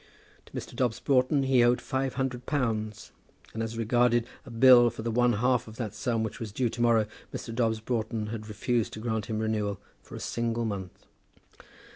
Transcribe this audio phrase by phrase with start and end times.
[0.47, 0.75] To Mr.
[0.75, 3.11] Dobbs Broughton he owed five hundred pounds;
[3.53, 6.69] and as regarded a bill for the one half of that sum which was due
[6.69, 7.53] to morrow, Mr.
[7.53, 11.05] Dobbs Broughton had refused to grant him renewal for a single month!